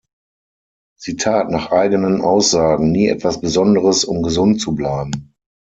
[0.97, 5.35] Sie tat nach eigenen Aussagen nie etwas Besonderes, um gesund zu bleiben.